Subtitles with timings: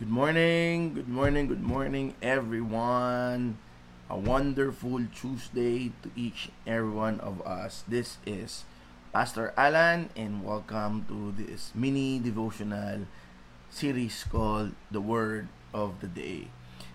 [0.00, 3.60] Good morning, good morning, good morning, everyone.
[4.08, 7.84] A wonderful Tuesday to each and every one of us.
[7.84, 8.64] This is
[9.12, 13.04] Pastor Alan, and welcome to this mini devotional
[13.68, 16.48] series called The Word of the Day.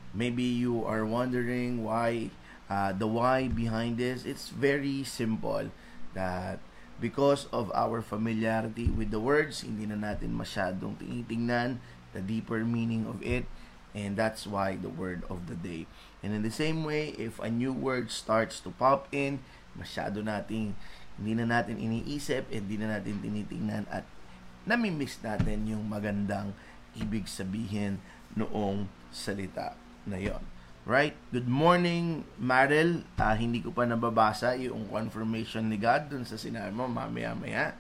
[0.10, 2.34] Maybe you are wondering why,
[2.74, 4.26] uh, the why behind this.
[4.26, 5.70] It's very simple
[6.18, 6.58] that
[6.98, 11.78] because of our familiarity with the words, hindi na natin masyadong tinitingnan
[12.16, 13.43] the deeper meaning of it,
[13.92, 15.86] and that's why the word of the day.
[16.23, 19.43] And in the same way, if a new word starts to pop in,
[19.75, 20.73] masyado nating
[21.20, 24.07] hindi na natin iniisip, hindi na natin tinitingnan at
[24.65, 26.56] nami-miss natin yung magandang
[26.96, 28.00] ibig sabihin
[28.34, 29.75] noong salita
[30.07, 30.42] na yon.
[30.86, 31.18] Right?
[31.34, 33.09] Good morning, Maril.
[33.17, 37.73] Uh, hindi ko pa nababasa yung confirmation ni God dun sa sinabi mo mamaya-maya.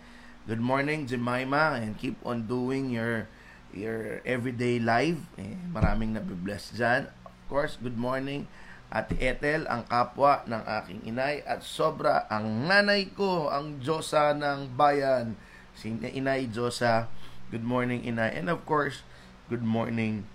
[0.49, 3.29] Good morning, Jemima, and keep on doing your
[3.75, 5.19] your everyday life.
[5.35, 7.11] Eh, maraming nabibless dyan.
[7.27, 8.47] Of course, good morning,
[8.89, 14.73] Ate Ethel, ang kapwa ng aking inay, at sobra ang nanay ko, ang Diyosa ng
[14.73, 15.35] bayan,
[15.75, 17.11] si Inay Diyosa.
[17.51, 18.33] Good morning, Inay.
[18.33, 19.05] And of course,
[19.51, 20.25] good morning,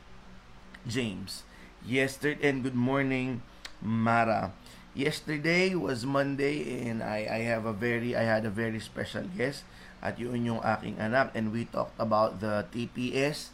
[0.86, 1.42] James.
[1.82, 3.40] Yesterday, and good morning,
[3.80, 4.52] Mara.
[4.92, 9.62] Yesterday was Monday and I, I have a very, I had a very special guest
[10.00, 11.32] at yun yung aking anak.
[11.36, 13.52] And we talked about the TPS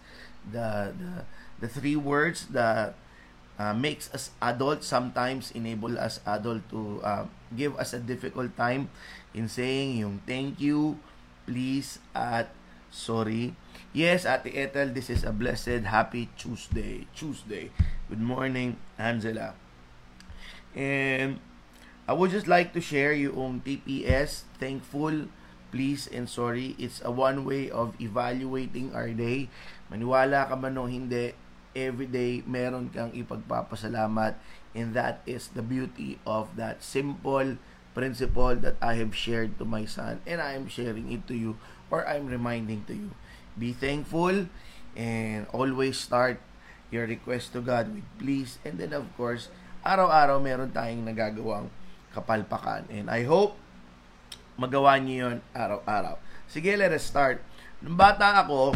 [0.50, 1.12] the the,
[1.60, 2.94] the three words that
[3.58, 7.24] uh, makes us adult sometimes enable us adult to uh,
[7.54, 8.88] give us a difficult time
[9.34, 10.98] in saying yung thank you
[11.46, 12.50] please at
[12.90, 13.54] sorry.
[13.96, 17.06] Yes Ate Ethel this is a blessed happy Tuesday.
[17.14, 17.70] Tuesday.
[18.08, 19.54] Good morning Angela.
[20.76, 21.40] And
[22.06, 25.26] I would just like to share yung TPS thankful
[25.70, 26.74] please and sorry.
[26.78, 29.48] It's a one way of evaluating our day.
[29.92, 31.34] Maniwala ka man o hindi,
[31.76, 34.40] every day meron kang ipagpapasalamat
[34.72, 37.60] and that is the beauty of that simple
[37.92, 41.60] principle that I have shared to my son and I am sharing it to you
[41.92, 43.12] or I'm reminding to you.
[43.60, 44.48] Be thankful
[44.96, 46.40] and always start
[46.88, 49.52] your request to God with please and then of course
[49.84, 51.68] araw-araw meron tayong nagagawang
[52.16, 53.60] kapalpakan and I hope
[54.56, 56.16] magawa niyo yon araw-araw.
[56.48, 57.44] Sige, let us start.
[57.84, 58.72] Nung bata ako,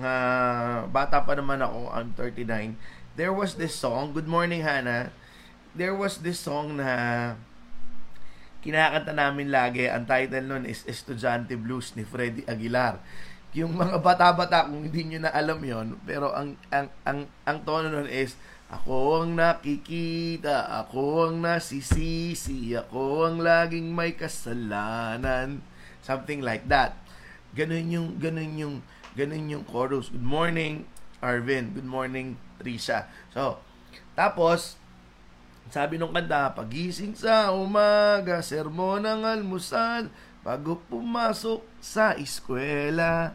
[0.00, 2.74] uh, bata pa naman ako, I'm 39,
[3.14, 5.12] there was this song, Good Morning Hannah,
[5.76, 7.36] there was this song na
[8.64, 12.98] kinakanta namin lagi, ang title nun is Estudyante Blues ni Freddie Aguilar.
[13.52, 17.92] Yung mga bata-bata, kung hindi nyo na alam yon pero ang, ang, ang, ang tono
[17.92, 18.36] nun is,
[18.68, 25.64] ako ang nakikita, ako ang nasisisi, ako ang laging may kasalanan.
[26.04, 26.92] Something like that.
[27.56, 28.76] Ganun yung, ganun yung,
[29.16, 30.12] ganun yung chorus.
[30.12, 30.84] Good morning,
[31.24, 31.72] Arvin.
[31.72, 33.08] Good morning, Trisha.
[33.32, 33.56] So,
[34.12, 34.76] tapos,
[35.72, 40.12] sabi nung kanta, pagising sa umaga, sermon ng almusal,
[40.44, 43.32] bago pumasok sa eskwela.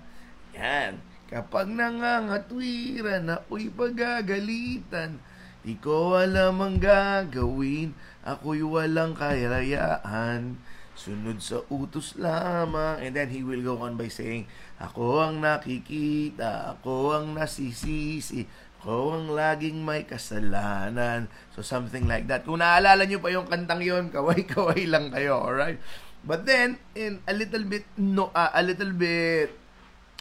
[0.54, 5.24] Yan Kapag nangangatwiran ako'y pagagalitan,
[5.64, 7.96] di ko alam ang gagawin,
[8.28, 10.60] ako'y walang kayayaan.
[10.94, 13.02] Sunod sa utos lamang.
[13.02, 14.46] And then he will go on by saying,
[14.78, 18.46] Ako ang nakikita, ako ang nasisisi,
[18.84, 21.32] ako ang laging may kasalanan.
[21.56, 22.46] So something like that.
[22.46, 25.80] Kung naalala nyo pa yung kantang yon, kaway-kaway lang kayo, alright?
[26.24, 29.63] But then, in a little bit, no, uh, a little bit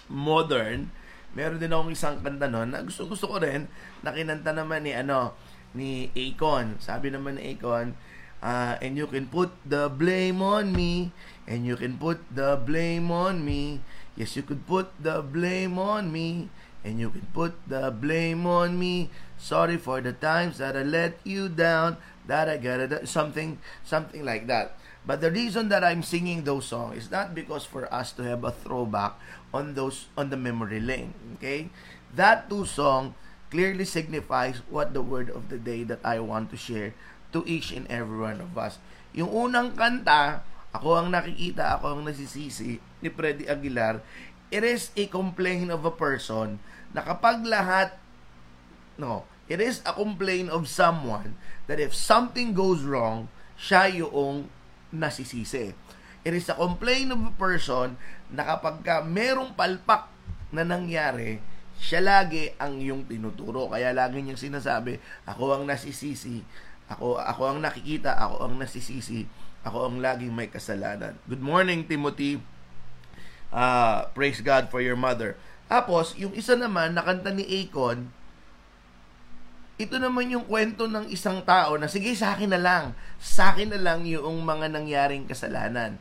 [0.08, 0.90] modern,
[1.32, 3.64] meron din akong isang kanta noon na gusto gusto ko rin
[4.04, 5.32] na kinanta naman ni ano
[5.72, 6.76] ni Akon.
[6.80, 7.96] Sabi naman ni Akon,
[8.44, 11.12] uh, and you can put the blame on me
[11.48, 13.80] and you can put the blame on me.
[14.12, 16.52] Yes, you could put the blame on me
[16.84, 19.08] and you can put the blame on me.
[19.40, 21.96] Sorry for the times that I let you down,
[22.28, 24.76] that I got something something like that.
[25.02, 28.44] But the reason that I'm singing those songs is not because for us to have
[28.46, 29.18] a throwback
[29.52, 31.14] on those on the memory lane.
[31.38, 31.68] Okay?
[32.16, 33.14] That two song
[33.52, 36.96] clearly signifies what the word of the day that I want to share
[37.36, 38.80] to each and every one of us.
[39.12, 40.40] Yung unang kanta,
[40.72, 44.00] ako ang nakikita, ako ang nasisisi ni Freddy Aguilar,
[44.48, 46.56] it is a complaint of a person
[46.92, 47.96] na kapag lahat
[48.96, 51.36] no, it is a complaint of someone
[51.68, 54.48] that if something goes wrong, siya yung
[54.92, 55.72] nasisisi.
[56.22, 57.98] It is a complaint of a person
[58.30, 60.06] na kapag ka merong palpak
[60.54, 61.42] na nangyari,
[61.82, 63.66] siya lagi ang yung tinuturo.
[63.66, 66.46] Kaya lagi niyang sinasabi, ako ang nasisisi,
[66.86, 69.26] ako, ako ang nakikita, ako ang nasisisi,
[69.66, 71.18] ako ang laging may kasalanan.
[71.26, 72.38] Good morning, Timothy.
[73.50, 75.34] Uh, praise God for your mother.
[75.66, 78.14] Tapos, yung isa naman, nakanta ni Akon,
[79.82, 82.84] ito naman yung kwento ng isang tao na sige sa akin na lang,
[83.18, 85.98] sa akin na lang yung mga nangyaring kasalanan.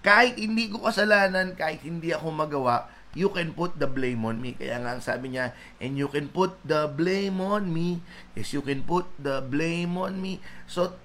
[0.00, 4.56] Kahit hindi ko kasalanan, kahit hindi ako magawa, you can put the blame on me.
[4.56, 8.00] Kaya nga ang sabi niya, and you can put the blame on me,
[8.32, 10.40] is you can put the blame on me.
[10.64, 10.96] So,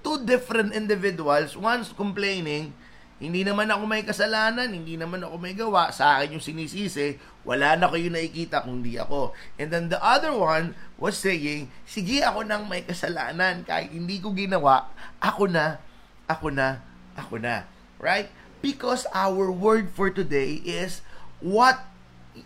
[0.00, 2.72] two different individuals, one's complaining,
[3.20, 7.72] hindi naman ako may kasalanan, hindi naman ako may gawa, sa akin yung sinisisi, wala
[7.76, 9.32] na kayo nakikita kung di ako.
[9.56, 14.36] And then the other one was saying, sige ako nang may kasalanan, kahit hindi ko
[14.36, 15.80] ginawa, ako na,
[16.28, 16.84] ako na,
[17.16, 17.64] ako na.
[17.96, 18.28] Right?
[18.60, 21.00] Because our word for today is
[21.40, 21.80] what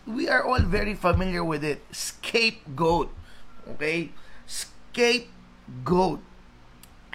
[0.06, 3.10] we are all very familiar with it, scapegoat.
[3.74, 4.14] Okay?
[4.46, 6.22] Scapegoat.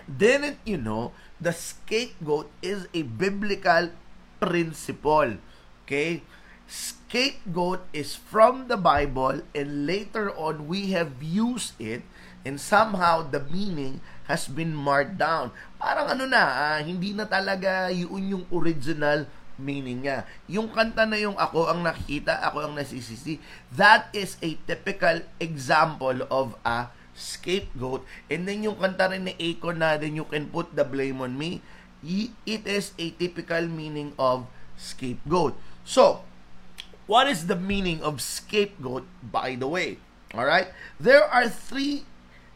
[0.10, 3.96] Didn't you know the scapegoat is a biblical
[4.44, 5.40] principle.
[5.88, 6.28] Okay?
[6.68, 6.99] Scapegoat
[7.94, 12.06] is from the Bible and later on we have used it
[12.46, 15.50] and somehow the meaning has been marked down.
[15.82, 19.26] Parang ano na, ah, hindi na talaga yun yung original
[19.60, 20.24] meaning niya.
[20.48, 23.42] Yung kanta na yung ako ang nakikita, ako ang nasisisi,
[23.74, 28.06] that is a typical example of a scapegoat.
[28.32, 31.36] And then yung kanta rin ni Akon na then you can put the blame on
[31.36, 31.60] me,
[32.48, 34.48] it is a typical meaning of
[34.80, 35.60] scapegoat.
[35.84, 36.24] So,
[37.10, 39.98] what is the meaning of scapegoat by the way?
[40.38, 40.70] All right?
[41.02, 42.06] There are three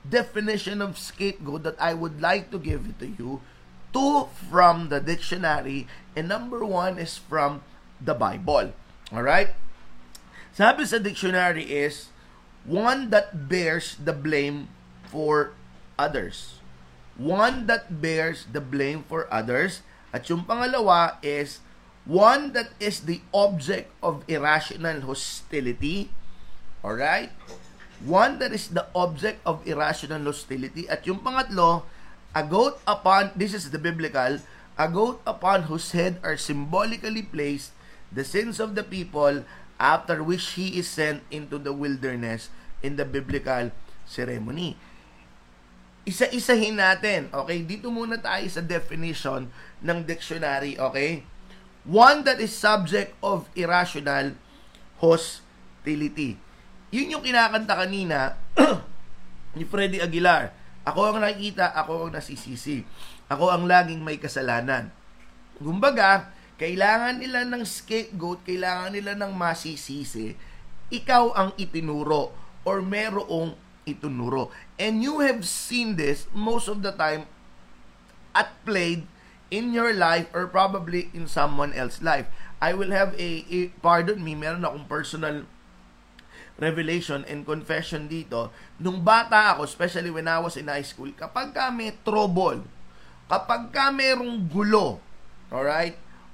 [0.06, 3.42] definition of scapegoat that I would like to give it to you.
[3.90, 7.66] Two from the dictionary and number one is from
[7.98, 8.78] the Bible.
[9.10, 9.58] All right?
[10.54, 12.14] Sabi sa dictionary is
[12.62, 14.70] one that bears the blame
[15.10, 15.58] for
[15.98, 16.62] others.
[17.18, 19.82] One that bears the blame for others.
[20.14, 21.66] At yung pangalawa is
[22.06, 26.12] one that is the object of irrational hostility.
[26.84, 27.32] Alright?
[28.04, 30.88] One that is the object of irrational hostility.
[30.92, 31.88] At yung pangatlo,
[32.36, 34.44] a goat upon, this is the biblical,
[34.76, 37.72] a goat upon whose head are symbolically placed
[38.12, 39.46] the sins of the people
[39.80, 42.50] after which he is sent into the wilderness
[42.84, 43.72] in the biblical
[44.06, 44.76] ceremony.
[46.04, 47.64] Isa-isahin natin, okay?
[47.64, 49.48] Dito muna tayo sa definition
[49.80, 51.24] ng dictionary, okay?
[51.84, 54.40] One that is subject of irrational
[55.04, 56.40] hostility.
[56.96, 58.40] Yun yung kinakanta kanina
[59.58, 60.56] ni Freddy Aguilar.
[60.88, 62.88] Ako ang nakikita, ako ang nasisisi.
[63.28, 64.96] Ako ang laging may kasalanan.
[65.60, 70.36] Kumbaga, kailangan nila ng scapegoat, kailangan nila ng masisisi.
[70.88, 72.32] Ikaw ang itinuro
[72.64, 74.56] or merong itunuro.
[74.80, 77.28] And you have seen this most of the time
[78.32, 79.04] at played
[79.54, 82.26] in your life or probably in someone else's life.
[82.58, 85.46] I will have a, a pardon me, meron akong personal
[86.58, 88.50] revelation and confession dito.
[88.82, 92.66] Nung bata ako, especially when I was in high school, kapag ka may trouble,
[93.30, 94.98] kapag ka merong gulo,
[95.54, 95.94] alright,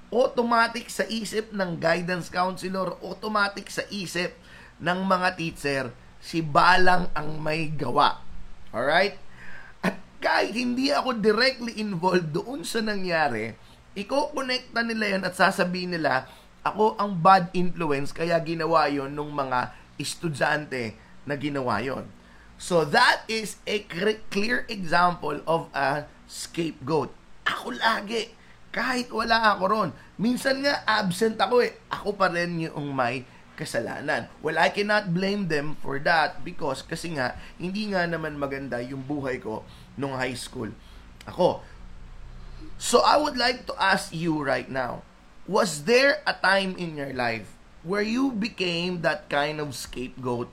[0.09, 4.31] automatic sa isip ng guidance counselor, automatic sa isip
[4.79, 5.83] ng mga teacher,
[6.23, 8.23] si Balang ang may gawa.
[8.71, 9.28] Alright?
[10.19, 13.55] Kahit hindi ako directly involved doon sa nangyari,
[13.95, 16.27] iko-connecta nila yon at sasabihin nila,
[16.59, 22.03] ako ang bad influence kaya ginawa yon ng mga estudyante na ginawa yon.
[22.59, 23.87] So that is a
[24.27, 27.15] clear example of a scapegoat.
[27.47, 28.35] Ako lagi,
[28.75, 29.89] kahit wala ako ron.
[30.19, 31.79] Minsan nga absent ako eh.
[31.87, 33.23] Ako pa rin yung may
[33.59, 34.31] kasalanan.
[34.39, 39.03] Well, I cannot blame them for that because kasi nga, hindi nga naman maganda yung
[39.03, 39.67] buhay ko
[39.99, 40.71] nung high school.
[41.27, 41.59] Ako.
[42.79, 45.03] So, I would like to ask you right now,
[45.43, 47.51] was there a time in your life
[47.83, 50.47] where you became that kind of scapegoat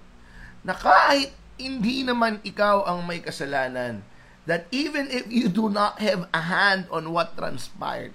[0.67, 4.03] na kahit hindi naman ikaw ang may kasalanan,
[4.47, 8.15] that even if you do not have a hand on what transpired,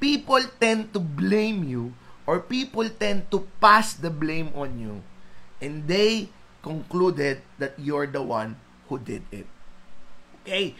[0.00, 5.02] people tend to blame you or people tend to pass the blame on you
[5.62, 6.30] and they
[6.62, 9.46] concluded that you're the one who did it.
[10.42, 10.74] Okay?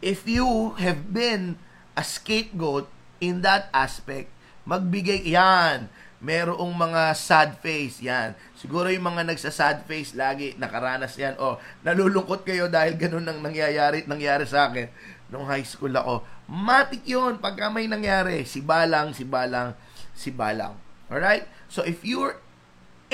[0.00, 1.58] If you have been
[1.96, 2.86] a scapegoat
[3.18, 4.30] in that aspect,
[4.68, 5.90] magbigay yan.
[6.18, 8.34] Merong mga sad face yan.
[8.58, 11.38] Siguro yung mga nagsa-sad face lagi nakaranas yan.
[11.38, 14.90] O, nalulungkot kayo dahil ganun ang nangyayari, nangyari sa akin
[15.30, 16.26] nung high school ako.
[16.50, 18.42] Matik yun pagka may nangyari.
[18.48, 19.76] Si Balang, si Balang,
[20.18, 20.82] si Balang.
[21.06, 21.46] Alright?
[21.70, 22.42] So if you're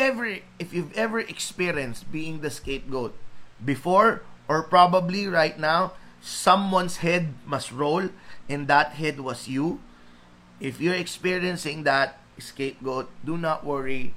[0.00, 3.12] ever, if you've ever experienced being the scapegoat
[3.60, 5.92] before or probably right now,
[6.24, 8.08] someone's head must roll
[8.48, 9.84] and that head was you.
[10.58, 14.16] If you're experiencing that scapegoat, do not worry.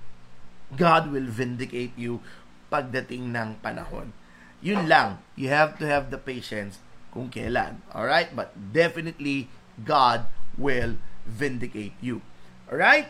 [0.76, 2.24] God will vindicate you
[2.72, 4.16] pagdating ng panahon.
[4.64, 5.20] Yun lang.
[5.36, 6.80] You have to have the patience
[7.14, 7.84] kung kailan.
[7.94, 8.34] Alright?
[8.34, 9.52] But definitely,
[9.84, 10.26] God
[10.58, 12.26] will vindicate you.
[12.68, 13.08] Alright?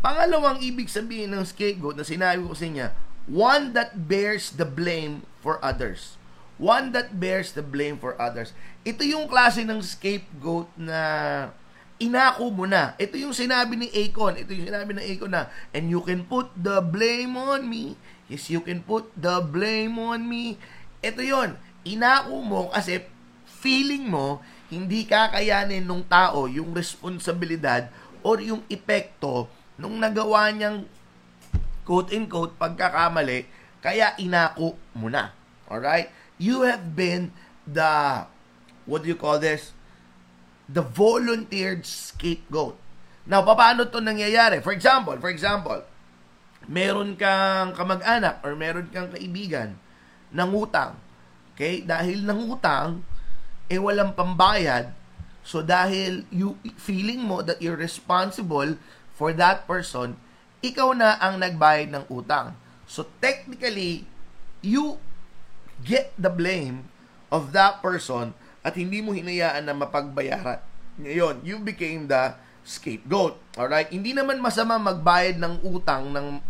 [0.00, 2.88] Pangalawang ibig sabihin ng scapegoat na sinabi ko sa inyo,
[3.28, 6.16] one that bears the blame for others.
[6.60, 8.52] One that bears the blame for others.
[8.84, 11.00] Ito yung klase ng scapegoat na
[12.00, 12.96] inako mo na.
[12.96, 14.40] Ito yung sinabi ni Akon.
[14.40, 17.96] Ito yung sinabi ng Akon na, and you can put the blame on me.
[18.28, 20.56] Yes, you can put the blame on me.
[21.00, 23.04] Ito yon Inako mo kasi
[23.44, 24.40] feeling mo
[24.70, 27.88] hindi kakayanin ng tao yung responsibilidad
[28.22, 29.48] or yung epekto
[29.80, 30.84] nung nagawa niyang
[31.84, 33.48] quote-unquote pagkakamali,
[33.80, 35.32] kaya inako mo na.
[35.66, 36.12] Alright?
[36.36, 37.32] You have been
[37.64, 38.24] the,
[38.84, 39.72] what do you call this?
[40.70, 42.78] the volunteered scapegoat.
[43.26, 44.62] Now, paano to nangyayari?
[44.62, 45.82] For example, for example,
[46.70, 49.74] meron kang kamag-anak or meron kang kaibigan
[50.30, 50.94] nangutang.
[51.54, 51.82] Okay?
[51.82, 53.02] Dahil nangutang,
[53.66, 54.94] eh walang pambayad.
[55.40, 58.76] So dahil you feeling mo that you're responsible
[59.16, 60.16] for that person,
[60.60, 62.56] ikaw na ang nagbayad ng utang.
[62.84, 64.04] So technically,
[64.60, 65.00] you
[65.80, 66.92] get the blame
[67.32, 70.60] of that person at hindi mo hinayaan na mapagbayaran.
[71.00, 73.40] Ngayon, you became the scapegoat.
[73.56, 73.88] Alright?
[73.88, 76.44] Hindi naman masama magbayad ng utang ng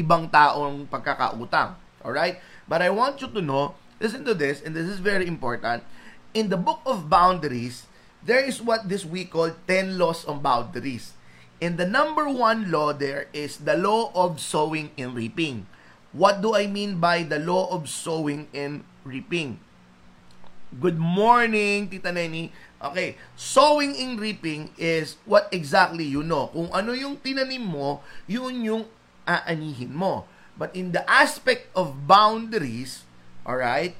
[0.00, 1.76] ibang taong pagkakautang.
[2.00, 2.40] Alright?
[2.64, 5.84] But I want you to know, listen to this, and this is very important.
[6.32, 7.84] In the book of boundaries,
[8.24, 11.12] there is what this we call 10 laws on boundaries.
[11.60, 15.68] And the number one law there is the law of sowing and reaping.
[16.12, 19.60] What do I mean by the law of sowing and reaping?
[20.74, 22.50] Good morning, Tita Neni.
[22.82, 26.50] Okay, sowing and reaping is what exactly you know.
[26.50, 28.84] Kung ano yung tinanim mo, yun yung
[29.24, 30.26] aanihin mo.
[30.58, 33.06] But in the aspect of boundaries,
[33.46, 33.94] alright,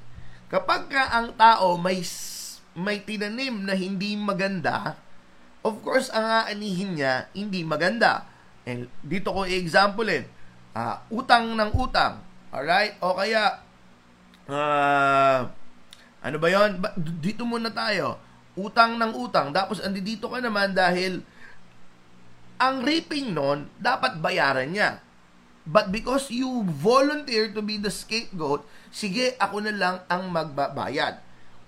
[0.51, 2.03] kapag ka ang tao may
[2.75, 4.99] may tinanim na hindi maganda,
[5.63, 8.27] of course, ang aanihin niya hindi maganda.
[8.67, 10.25] And dito ko i-example eh,
[10.75, 12.99] uh, utang ng utang, alright?
[13.01, 13.63] O kaya,
[14.51, 15.41] uh,
[16.25, 16.81] ano ba yon?
[17.21, 18.17] Dito muna tayo.
[18.57, 19.53] Utang ng utang.
[19.53, 21.21] Tapos andi dito ka naman dahil
[22.57, 25.05] ang reaping nun, dapat bayaran niya.
[25.65, 31.24] But because you volunteer to be the scapegoat, sige, ako na lang ang magbabayad.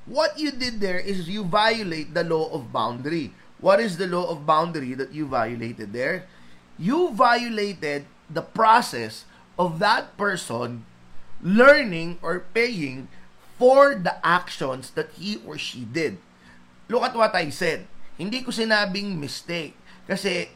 [0.07, 3.35] What you did there is you violate the law of boundary.
[3.59, 6.31] What is the law of boundary that you violated there?
[6.79, 9.27] You violated the process
[9.59, 10.87] of that person
[11.43, 13.09] learning or paying
[13.59, 16.19] for the actions that he or she did.
[16.89, 17.91] Look at what I said.
[18.15, 19.75] Hindi ko sinabing mistake.
[20.07, 20.55] Kasi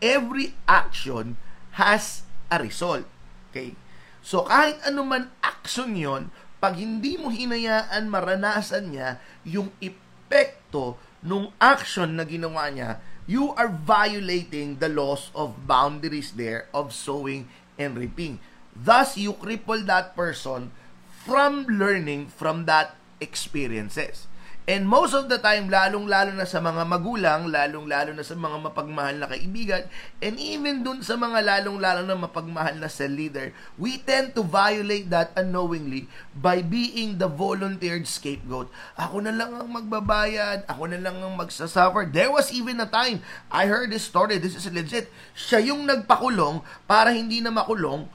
[0.00, 1.36] every action
[1.76, 3.04] has a result.
[3.50, 3.76] Okay?
[4.24, 6.32] So kahit anuman action yon,
[6.64, 13.68] pag hindi mo hinayaan maranasan niya yung epekto nung action na ginawa niya, you are
[13.68, 18.40] violating the laws of boundaries there of sowing and reaping.
[18.72, 20.72] Thus, you cripple that person
[21.12, 24.24] from learning from that experiences.
[24.64, 29.20] And most of the time, lalong-lalo na sa mga magulang, lalong-lalo na sa mga mapagmahal
[29.20, 29.84] na kaibigan,
[30.24, 35.12] and even dun sa mga lalong-lalo na mapagmahal na cell leader, we tend to violate
[35.12, 38.72] that unknowingly by being the volunteered scapegoat.
[38.96, 42.08] Ako na lang ang magbabayad, ako na lang ang magsasuffer.
[42.08, 43.20] There was even a time,
[43.52, 48.08] I heard this story, this is legit, siya yung nagpakulong para hindi na makulong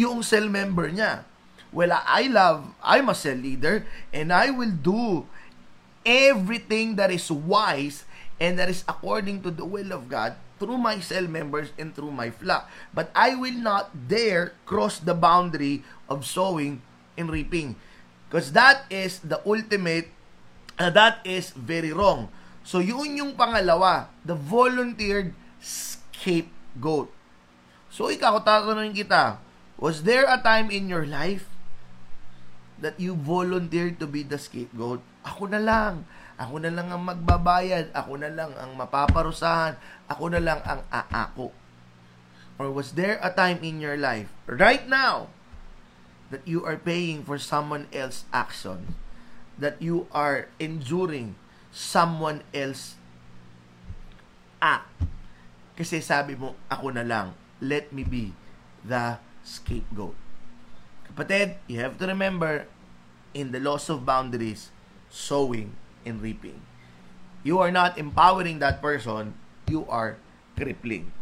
[0.00, 1.28] yung cell member niya.
[1.76, 3.84] Well, I love, I'm a cell leader,
[4.16, 5.28] and I will do
[6.04, 8.04] everything that is wise
[8.40, 12.12] and that is according to the will of God through my cell members and through
[12.12, 12.68] my flock.
[12.92, 16.82] But I will not dare cross the boundary of sowing
[17.16, 17.76] and reaping.
[18.28, 20.08] Because that is the ultimate,
[20.78, 22.28] uh, that is very wrong.
[22.62, 27.08] So yun yung pangalawa, the volunteered scapegoat.
[27.90, 29.40] So ikaw, tatanungin kita,
[29.80, 31.48] was there a time in your life
[32.78, 36.04] that you volunteered to be the scapegoat, ako na lang.
[36.40, 37.92] Ako na lang ang magbabayad.
[37.92, 39.76] Ako na lang ang mapaparusahan.
[40.08, 41.52] Ako na lang ang aako.
[42.60, 45.32] Or was there a time in your life, right now,
[46.28, 48.96] that you are paying for someone else's action?
[49.56, 51.36] That you are enduring
[51.72, 52.96] someone else
[54.60, 54.88] act?
[55.76, 57.32] Kasi sabi mo, ako na lang.
[57.60, 58.36] Let me be
[58.84, 60.16] the scapegoat.
[61.08, 62.68] Kapatid, you have to remember,
[63.32, 64.68] in the loss of boundaries,
[65.10, 65.74] sowing
[66.06, 66.62] and reaping.
[67.42, 69.34] You are not empowering that person,
[69.66, 70.16] you are
[70.54, 71.12] crippling.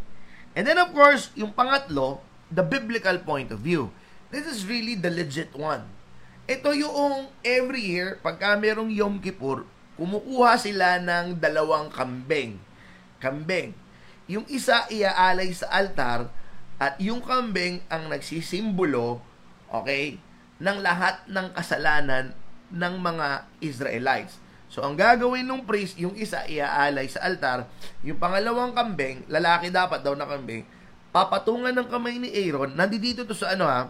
[0.54, 2.20] And then of course, yung pangatlo,
[2.52, 3.90] the biblical point of view.
[4.28, 5.88] This is really the legit one.
[6.48, 9.68] Ito yung every year, pagka merong Yom Kippur,
[10.00, 12.60] kumukuha sila ng dalawang kambing.
[13.20, 13.76] Kambing.
[14.28, 16.28] Yung isa iaalay sa altar
[16.80, 19.20] at yung kambing ang nagsisimbolo,
[19.68, 20.20] okay,
[20.58, 22.32] ng lahat ng kasalanan
[22.72, 24.36] ng mga Israelites.
[24.68, 27.64] So, ang gagawin ng priest, yung isa iaalay sa altar,
[28.04, 30.68] yung pangalawang kambing, lalaki dapat daw na kambing,
[31.08, 33.88] papatungan ng kamay ni Aaron, nandito to sa ano ha,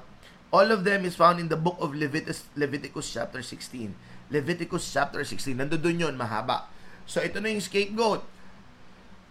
[0.48, 3.92] All of them is found in the book of Leviticus, Leviticus chapter 16.
[4.32, 5.52] Leviticus chapter 16.
[5.52, 6.72] Nandoon yun, mahaba.
[7.04, 8.24] So, ito na yung scapegoat.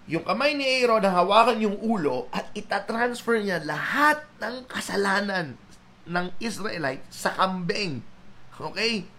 [0.05, 5.57] Yung kamay ni Aaron na hawakan yung ulo at itatransfer niya lahat ng kasalanan
[6.05, 8.05] ng Israelite sa kambing.
[8.53, 9.09] Okay?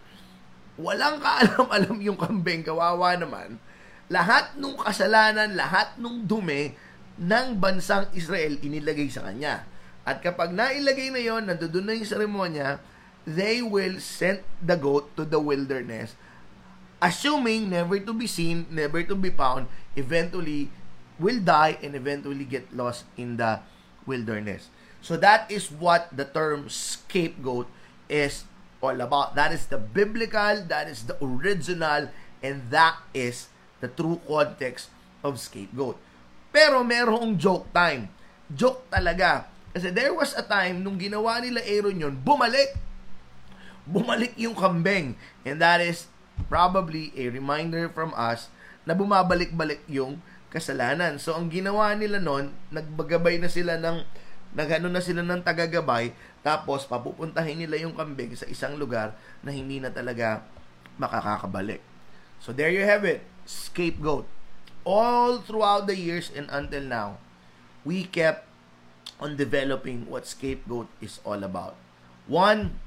[0.79, 3.59] Walang kaalam-alam yung kambing, kawawa naman.
[4.09, 6.73] Lahat ng kasalanan, lahat ng dumi
[7.19, 9.67] ng bansang Israel inilagay sa kanya.
[10.07, 12.79] At kapag nailagay na yon, nandoon na yung seremonya,
[13.27, 16.17] they will send the goat to the wilderness,
[17.03, 19.69] assuming never to be seen, never to be found,
[19.99, 20.73] eventually
[21.21, 23.61] will die and eventually get lost in the
[24.07, 24.71] wilderness.
[25.03, 27.69] So that is what the term scapegoat
[28.09, 29.35] is all about.
[29.35, 32.11] That is the biblical, that is the original,
[32.43, 33.51] and that is
[33.83, 34.91] the true context
[35.23, 35.99] of scapegoat.
[36.55, 38.11] Pero merong joke time.
[38.49, 42.75] Joke talaga kasi there was a time nung ginawa nila Aaron yun, bumalik.
[43.87, 45.15] Bumalik yung kambing.
[45.45, 46.09] And that is
[46.51, 48.51] probably a reminder from us
[48.89, 50.19] na bumabalik-balik yung
[50.49, 51.21] kasalanan.
[51.21, 54.03] So, ang ginawa nila noon, nagbagabay na sila ng,
[54.59, 56.11] nagano na sila ng tagagabay,
[56.43, 59.15] tapos papupuntahin nila yung kambing sa isang lugar
[59.47, 60.43] na hindi na talaga
[60.99, 61.79] makakakabalik.
[62.43, 63.23] So, there you have it.
[63.47, 64.27] Scapegoat.
[64.83, 67.23] All throughout the years and until now,
[67.87, 68.51] we kept
[69.23, 71.79] on developing what scapegoat is all about.
[72.27, 72.83] One,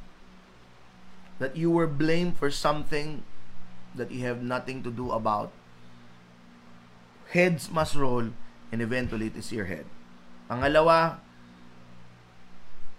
[1.40, 3.24] that you were blamed for something
[3.96, 5.50] that you have nothing to do about.
[7.32, 8.30] Heads must roll
[8.72, 9.88] and eventually it is your head.
[10.46, 11.20] Pangalawa,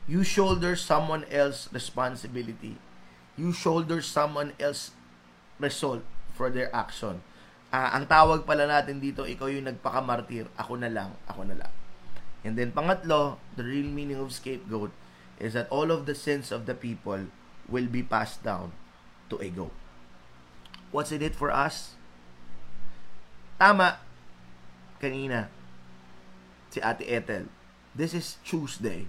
[0.07, 2.77] you shoulder someone else responsibility.
[3.39, 4.93] You shoulder someone else
[5.59, 6.03] result
[6.35, 7.23] for their action.
[7.73, 11.73] Uh, ang tawag pala natin dito, ikaw yung nagpakamartir, ako na lang, ako na lang.
[12.45, 14.91] And then pangatlo, the real meaning of scapegoat
[15.41, 17.31] is that all of the sins of the people
[17.71, 18.75] will be passed down
[19.31, 19.73] to a goat.
[20.93, 21.97] What's in it for us?
[23.57, 24.03] Tama,
[25.01, 25.49] kanina,
[26.69, 27.49] si Ate Ethel.
[27.97, 29.09] This is Tuesday.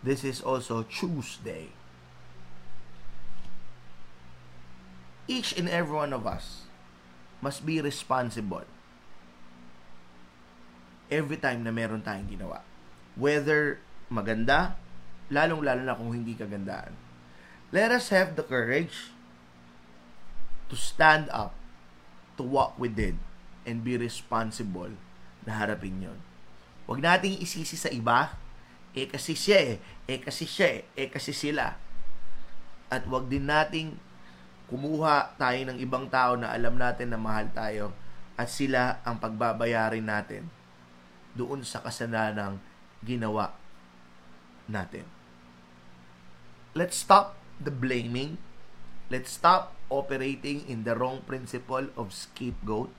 [0.00, 1.76] This is also Tuesday.
[5.28, 6.64] Each and every one of us
[7.44, 8.64] must be responsible
[11.12, 12.64] every time na meron tayong ginawa.
[13.18, 14.78] Whether maganda,
[15.28, 16.96] lalong-lalo na kung hindi kagandaan.
[17.70, 19.14] Let us have the courage
[20.70, 21.54] to stand up
[22.34, 23.14] to what we did
[23.62, 24.96] and be responsible
[25.46, 26.18] na harapin yon.
[26.90, 28.34] Huwag nating isisi sa iba,
[28.94, 29.76] eh kasi siya eh,
[30.10, 31.78] eh kasi siya eh, eh kasi sila.
[32.90, 33.94] At huwag din nating
[34.66, 37.94] kumuha tayo ng ibang tao na alam natin na mahal tayo
[38.38, 40.46] at sila ang pagbabayarin natin
[41.34, 42.58] doon sa kasalanang
[43.02, 43.54] ginawa
[44.66, 45.06] natin.
[46.74, 48.38] Let's stop the blaming.
[49.10, 52.94] Let's stop operating in the wrong principle of scapegoat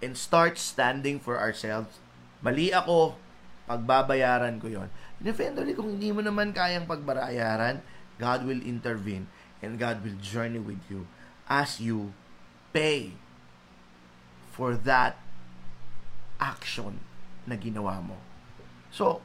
[0.00, 2.00] and start standing for ourselves.
[2.40, 3.20] Mali ako,
[3.64, 4.88] pagbabayaran ko yon.
[5.24, 7.80] Eventually, kung hindi mo naman kayang pagbayaran,
[8.20, 9.26] God will intervene
[9.64, 11.08] and God will journey with you
[11.48, 12.12] as you
[12.76, 13.16] pay
[14.52, 15.16] for that
[16.36, 17.00] action
[17.48, 18.20] na ginawa mo.
[18.92, 19.24] So,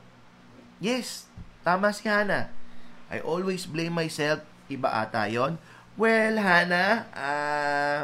[0.79, 1.27] yes,
[1.61, 2.49] tama si Hana.
[3.11, 4.41] I always blame myself.
[4.69, 5.59] Iba ata yon.
[5.99, 7.09] Well, Hana.
[7.11, 8.01] Uh,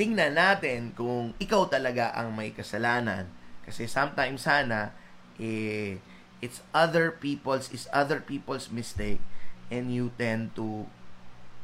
[0.00, 3.28] tingnan natin kung ikaw talaga ang may kasalanan.
[3.62, 4.92] Kasi sometimes sana,
[5.38, 5.98] eh,
[6.42, 9.22] it's other people's, is other people's mistake
[9.70, 10.86] and you tend to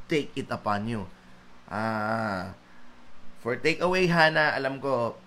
[0.09, 1.11] take it upon you.
[1.69, 2.57] Ah,
[3.43, 5.19] for takeaway, Hana, alam ko,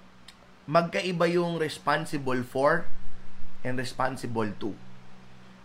[0.66, 2.90] magkaiba yung responsible for
[3.62, 4.74] and responsible to.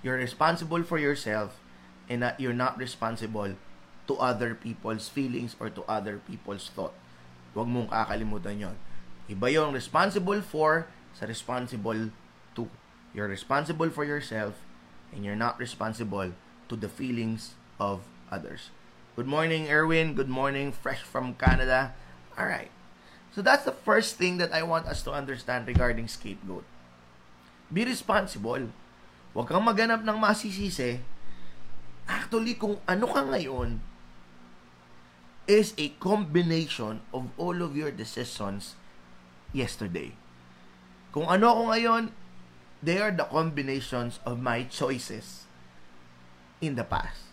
[0.05, 1.57] You're responsible for yourself
[2.11, 3.57] and not, you're not responsible
[4.07, 6.95] to other people's feelings or to other people's thought.
[7.57, 8.77] Huwag mong kakalimutan yon.
[9.27, 12.13] Iba yung responsible for sa responsible
[12.53, 12.69] to.
[13.17, 14.61] You're responsible for yourself
[15.09, 16.37] and you're not responsible
[16.69, 18.69] to the feelings of others.
[19.17, 20.13] Good morning, Erwin.
[20.13, 21.97] Good morning, fresh from Canada.
[22.37, 22.69] All right.
[23.33, 26.69] So that's the first thing that I want us to understand regarding scapegoat.
[27.73, 28.69] Be responsible.
[29.33, 31.01] Huwag kang maganap ng masisisi.
[32.05, 33.81] Actually, kung ano ka ngayon
[35.49, 38.77] is a combination of all of your decisions
[39.57, 40.13] yesterday.
[41.11, 42.03] Kung ano ako ngayon,
[42.85, 45.47] they are the combinations of my choices
[46.61, 47.27] in the past.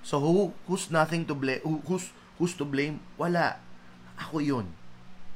[0.00, 1.60] So who who's nothing to blame?
[1.62, 2.08] Who, who's
[2.40, 3.04] who's to blame?
[3.20, 3.60] Wala.
[4.16, 4.72] Ako 'yun.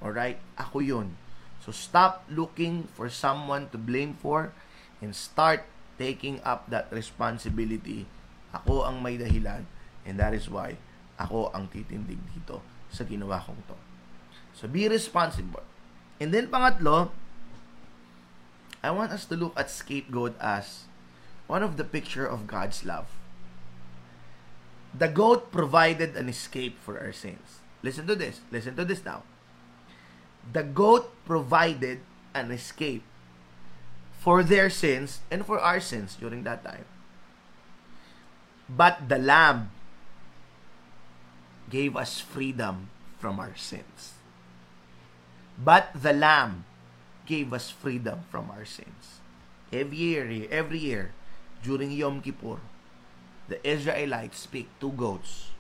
[0.01, 0.41] All right?
[0.57, 1.17] Ako 'yun.
[1.61, 4.53] So stop looking for someone to blame for
[5.01, 5.65] and start
[5.97, 8.05] taking up that responsibility.
[8.53, 9.65] Ako ang may dahilan
[10.05, 10.77] and that is why
[11.17, 12.61] ako ang titindig dito
[12.93, 13.77] sa ginawa kong to.
[14.55, 15.65] So be responsible.
[16.21, 17.11] And then pangatlo,
[18.85, 20.85] I want us to look at scapegoat as
[21.49, 23.09] one of the picture of God's love.
[24.93, 27.65] The goat provided an escape for our sins.
[27.83, 28.41] Listen to this.
[28.53, 29.25] Listen to this now
[30.53, 32.01] the goat provided
[32.35, 33.05] an escape
[34.19, 36.85] for their sins and for our sins during that time.
[38.69, 39.71] But the lamb
[41.71, 44.17] gave us freedom from our sins.
[45.57, 46.65] But the lamb
[47.27, 49.21] gave us freedom from our sins.
[49.73, 51.13] Every year, every year,
[51.63, 52.61] during Yom Kippur,
[53.49, 55.51] the Israelites pick two goats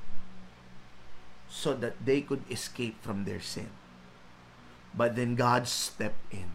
[1.48, 3.70] so that they could escape from their sin.
[4.96, 6.52] But then God stepped in.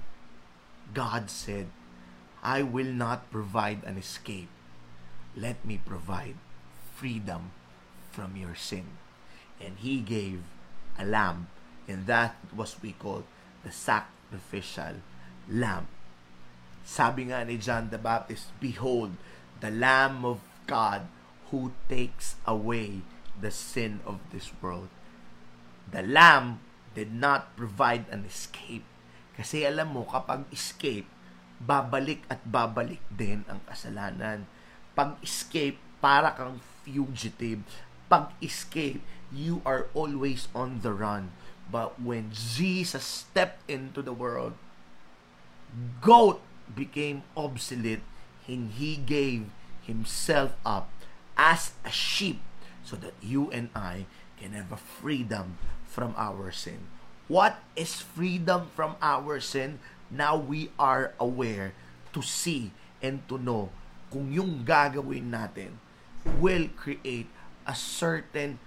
[0.93, 1.67] God said,
[2.41, 4.49] I will not provide an escape.
[5.35, 6.35] Let me provide
[6.95, 7.51] freedom
[8.11, 8.97] from your sin.
[9.59, 10.43] And He gave
[10.97, 11.47] a lamb,
[11.87, 13.23] and that was we call
[13.63, 13.71] the
[14.29, 15.01] sacrificial
[15.49, 15.89] lamb.
[16.85, 19.17] Sabi nga ni John the Baptist, Behold,
[19.61, 21.09] the Lamb of God
[21.49, 23.01] who takes away
[23.41, 24.93] the sin of this world.
[25.89, 26.61] The Lamb
[26.93, 28.85] did not provide an escape.
[29.33, 31.09] Kasi alam mo, kapag escape,
[31.57, 34.45] babalik at babalik din ang kasalanan.
[34.93, 37.65] Pag escape, para kang fugitive.
[38.07, 41.33] Pag escape, you are always on the run.
[41.71, 44.53] But when Jesus stepped into the world,
[46.01, 48.01] goat became obsolete
[48.49, 49.49] and he gave
[49.85, 50.89] himself up
[51.37, 52.41] as a sheep
[52.83, 54.05] so that you and I
[54.41, 56.89] can have a freedom from our sin.
[57.29, 59.77] What is freedom from our sin?
[60.09, 61.77] Now we are aware
[62.13, 63.69] to see and to know
[64.09, 65.77] kung yung gagawin natin
[66.41, 67.29] will create
[67.69, 68.57] a certain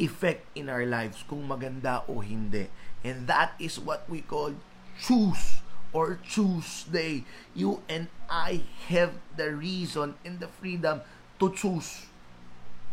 [0.00, 2.68] effect in our lives kung maganda o hindi.
[3.02, 4.54] And that is what we call
[4.96, 5.60] choose
[5.92, 7.24] or Tuesday.
[7.52, 11.04] You and I have the reason and the freedom
[11.38, 12.08] to choose.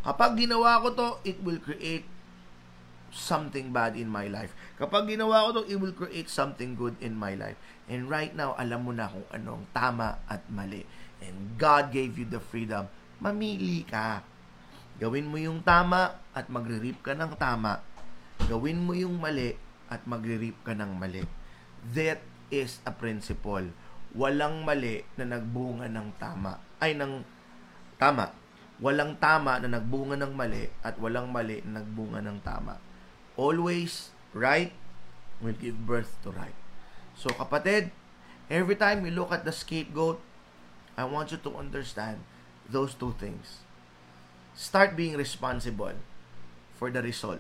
[0.04, 2.08] Kapag ginawa ko to, it will create
[3.12, 4.56] something bad in my life.
[4.80, 7.60] Kapag ginawa ko to, it will create something good in my life.
[7.90, 10.86] And right now, alam mo na kung anong tama at mali.
[11.20, 12.88] And God gave you the freedom.
[13.20, 14.24] Mamili ka.
[15.00, 17.80] Gawin mo yung tama at magre-reap ka ng tama.
[18.46, 19.56] Gawin mo yung mali
[19.88, 21.24] at magre-reap ka ng mali.
[21.96, 22.20] That
[22.52, 23.72] is a principle.
[24.14, 26.60] Walang mali na nagbunga ng tama.
[26.84, 27.24] Ay, ng
[27.96, 28.36] tama.
[28.84, 32.90] Walang tama na nagbunga ng mali at walang mali na nagbunga ng tama
[33.40, 34.76] always right
[35.40, 36.60] will give birth to right.
[37.16, 37.96] So kapatid,
[38.52, 40.20] every time you look at the scapegoat,
[41.00, 42.20] I want you to understand
[42.68, 43.64] those two things.
[44.60, 45.96] Start being responsible
[46.76, 47.40] for the result.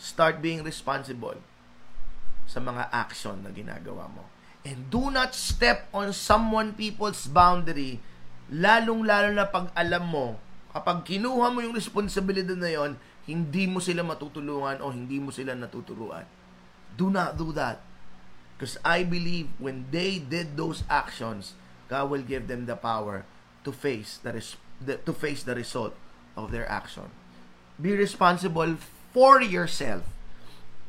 [0.00, 1.36] Start being responsible
[2.48, 4.24] sa mga action na ginagawa mo.
[4.64, 8.00] And do not step on someone people's boundary,
[8.48, 10.40] lalong-lalo na pag alam mo,
[10.72, 12.96] kapag kinuha mo yung responsibility na yon,
[13.28, 16.24] hindi mo sila matutulungan o hindi mo sila natuturuan.
[16.96, 17.84] Do not do that.
[18.56, 21.52] Because I believe when they did those actions,
[21.92, 23.28] God will give them the power
[23.68, 25.94] to face the, res- the to face the result
[26.36, 27.10] of their action.
[27.80, 28.76] Be responsible
[29.12, 30.02] for yourself.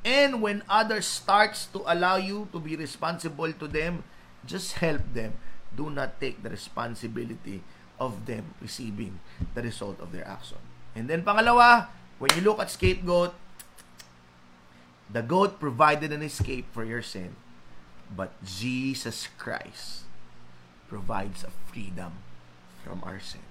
[0.06, 4.06] And when others starts to allow you to be responsible to them,
[4.46, 5.34] just help them.
[5.74, 7.66] Do not take the responsibility
[8.00, 9.20] of them receiving
[9.54, 10.62] the result of their action.
[10.94, 13.34] And then pangalawa, When you look at scapegoat,
[15.12, 17.36] the goat provided an escape for your sin,
[18.10, 20.10] but Jesus Christ
[20.88, 22.24] provides a freedom
[22.84, 23.45] from our sin.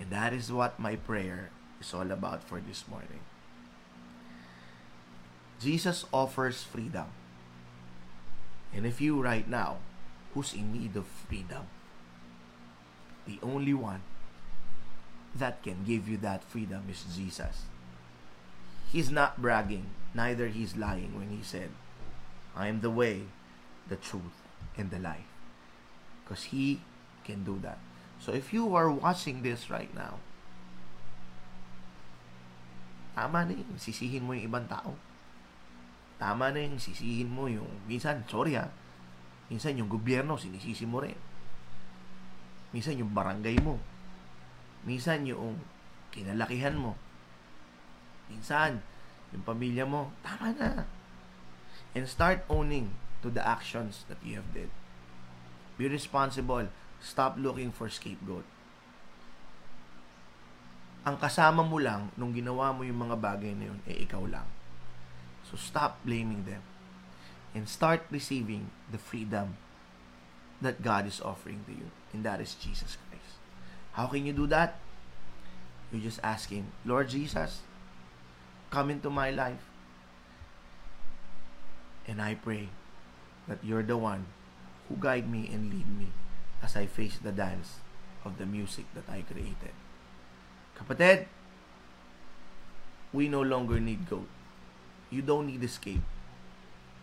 [0.00, 3.20] And that is what my prayer is all about for this morning.
[5.60, 7.06] Jesus offers freedom.
[8.74, 9.78] And if you right now,
[10.34, 11.66] who's in need of freedom,
[13.26, 14.02] the only one
[15.34, 17.64] that can give you that freedom is Jesus.
[18.92, 21.70] He's not bragging, neither he's lying when he said,
[22.56, 23.22] I am the way,
[23.88, 24.40] the truth,
[24.76, 25.28] and the life.
[26.24, 26.80] Because He
[27.24, 27.78] can do that.
[28.20, 30.18] So if you are watching this right now,
[33.16, 34.92] tama na yung sisihin mo yung ibang tao.
[36.16, 38.68] Tama na yung sisihin mo yung, minsan, sorry ha,
[39.48, 41.16] minsan yung gobyerno, sinisisi mo rin.
[42.72, 43.80] Minsan yung barangay mo.
[44.84, 45.60] Minsan yung
[46.12, 46.96] kinalakihan mo.
[48.28, 48.82] Minsan,
[49.32, 50.12] yung pamilya mo.
[50.20, 50.70] Tama na.
[51.96, 52.92] And start owning
[53.24, 54.68] to the actions that you have did.
[55.80, 56.68] Be responsible.
[57.00, 58.44] Stop looking for scapegoat.
[61.06, 64.46] Ang kasama mo lang nung ginawa mo yung mga bagay na yun, eh ikaw lang.
[65.46, 66.66] So stop blaming them.
[67.54, 69.56] And start receiving the freedom
[70.60, 71.88] that God is offering to you.
[72.12, 73.38] And that is Jesus Christ.
[73.94, 74.82] How can you do that?
[75.94, 77.62] You just ask Him, Lord Jesus,
[78.74, 79.62] come into my life.
[82.04, 82.68] And I pray
[83.46, 84.26] that you're the one
[84.90, 86.10] who guide me and lead me
[86.62, 87.80] as I face the dance
[88.24, 89.74] of the music that I created.
[90.76, 91.26] Kapatid,
[93.12, 94.28] we no longer need goat.
[95.10, 96.02] You don't need escape.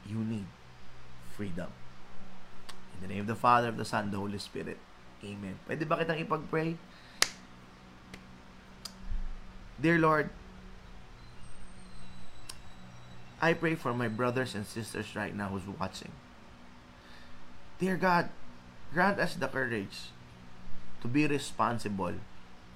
[0.05, 0.45] You need
[1.31, 1.71] freedom.
[2.93, 4.77] In the name of the Father, of the Son, the Holy Spirit.
[5.23, 5.57] Amen.
[5.65, 6.75] Pwede ba kitang ipag-pray?
[9.79, 10.29] Dear Lord,
[13.41, 16.11] I pray for my brothers and sisters right now who's watching.
[17.79, 18.29] Dear God,
[18.93, 20.13] grant us the courage
[21.01, 22.13] to be responsible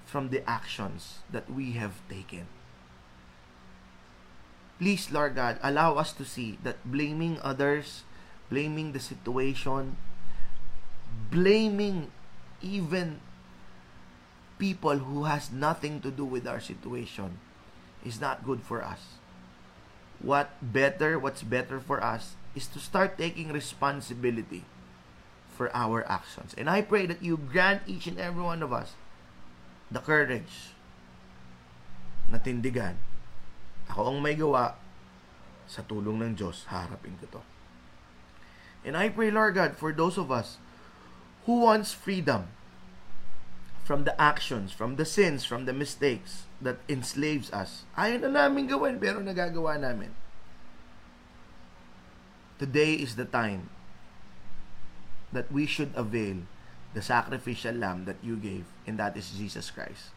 [0.04, 2.46] from the actions that we have taken.
[4.78, 8.02] Please, Lord God, allow us to see that blaming others,
[8.50, 9.96] blaming the situation,
[11.30, 12.10] blaming
[12.62, 13.20] even
[14.58, 17.38] people who has nothing to do with our situation
[18.04, 19.18] is not good for us.
[20.18, 24.64] What better, what's better for us is to start taking responsibility
[25.58, 26.54] for our actions.
[26.54, 28.94] And I pray that you grant each and every one of us
[29.90, 30.70] the courage
[32.30, 33.02] na tindigan.
[33.90, 34.78] Ako ang may gawa
[35.66, 37.42] sa tulong ng Diyos, harapin ko to.
[38.86, 40.62] And I pray, Lord God, for those of us
[41.50, 42.54] who wants freedom
[43.82, 47.88] from the actions, from the sins, from the mistakes that enslaves us.
[47.96, 50.12] Ayaw na namin gawin, pero nagagawa namin.
[52.60, 53.72] Today is the time
[55.32, 56.36] that we should avail
[56.94, 60.10] the sacrificial lamb that you gave, and that is Jesus Christ.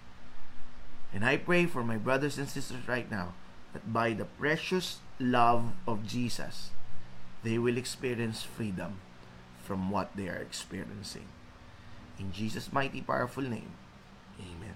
[1.14, 3.34] And I pray for my brothers and sisters right now
[3.74, 6.72] that by the precious love of Jesus,
[7.44, 9.00] they will experience freedom
[9.64, 11.28] from what they are experiencing.
[12.20, 13.72] In Jesus' mighty powerful name.
[14.40, 14.76] Amen.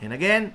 [0.00, 0.54] And again,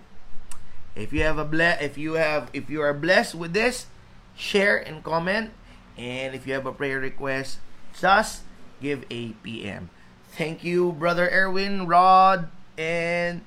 [0.95, 3.87] if you have a ble- if you have if you are blessed with this,
[4.35, 5.51] share and comment.
[5.97, 7.59] And if you have a prayer request,
[7.99, 8.43] just
[8.81, 9.89] give a PM.
[10.31, 13.41] Thank you, Brother Erwin, Rod, and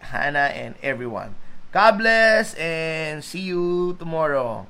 [0.00, 1.34] Hannah, and everyone.
[1.70, 4.66] God bless and see you tomorrow.